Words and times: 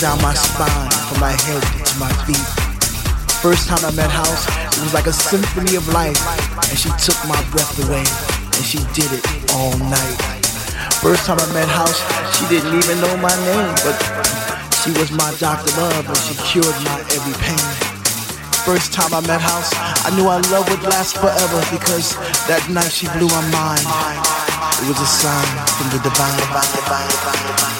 down 0.00 0.16
my 0.24 0.32
spine, 0.32 0.90
from 1.12 1.20
my 1.20 1.36
head 1.44 1.60
to 1.60 1.94
my 2.00 2.08
feet. 2.24 2.48
First 3.44 3.68
time 3.68 3.84
I 3.84 3.92
met 3.92 4.08
House, 4.08 4.48
it 4.48 4.80
was 4.80 4.94
like 4.96 5.04
a 5.04 5.12
symphony 5.12 5.76
of 5.76 5.84
life, 5.92 6.16
and 6.56 6.76
she 6.76 6.88
took 6.96 7.20
my 7.28 7.36
breath 7.52 7.76
away, 7.84 8.00
and 8.56 8.64
she 8.64 8.80
did 8.96 9.12
it 9.12 9.24
all 9.52 9.76
night. 9.92 10.16
First 11.04 11.28
time 11.28 11.36
I 11.36 11.48
met 11.52 11.68
House, 11.68 12.00
she 12.32 12.48
didn't 12.48 12.72
even 12.72 12.96
know 13.04 13.12
my 13.20 13.32
name, 13.44 13.76
but 13.84 13.96
she 14.80 14.88
was 14.96 15.12
my 15.12 15.28
doctor 15.36 15.68
love 15.76 16.08
and 16.08 16.20
she 16.24 16.32
cured 16.48 16.76
my 16.88 16.96
every 17.12 17.36
pain. 17.44 17.60
First 18.64 18.96
time 18.96 19.12
I 19.12 19.20
met 19.28 19.44
House, 19.44 19.68
I 20.08 20.16
knew 20.16 20.28
our 20.32 20.40
love 20.48 20.64
would 20.72 20.82
last 20.88 21.20
forever 21.20 21.60
because 21.68 22.16
that 22.48 22.64
night 22.72 22.88
she 22.88 23.04
blew 23.12 23.28
my 23.28 23.44
mind. 23.52 23.84
It 24.80 24.88
was 24.88 24.96
a 24.96 25.10
sign 25.20 25.48
from 25.76 25.92
the 25.92 26.00
divine. 26.00 26.32
divine, 26.40 26.72
divine, 26.72 27.08
divine 27.12 27.79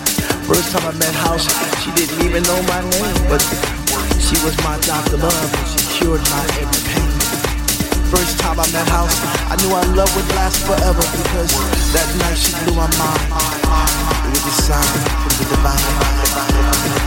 First 0.51 0.75
time 0.75 0.83
I 0.83 0.91
met 0.99 1.15
House, 1.15 1.47
she 1.79 1.91
didn't 1.95 2.25
even 2.27 2.43
know 2.43 2.61
my 2.67 2.81
name, 2.83 3.15
but 3.31 3.39
she 4.19 4.35
was 4.43 4.51
my 4.67 4.77
doctor 4.83 5.15
love, 5.15 5.31
and 5.31 5.67
she 5.71 5.79
cured 5.95 6.19
my 6.27 6.43
every 6.59 6.83
pain. 6.91 7.07
First 8.11 8.37
time 8.37 8.59
I 8.59 8.67
met 8.75 8.85
House, 8.89 9.15
I 9.47 9.55
knew 9.63 9.71
our 9.73 9.87
love 9.95 10.13
would 10.13 10.27
last 10.35 10.59
forever 10.67 11.07
because 11.23 11.55
that 11.95 12.09
night 12.19 12.35
she 12.35 12.51
blew 12.65 12.75
my 12.75 12.91
mind. 12.99 13.31
It 14.27 14.43
was 14.43 14.43
a 14.43 14.61
sign 14.67 14.99
from 15.23 15.31
the 15.39 15.55
divine. 15.55 17.00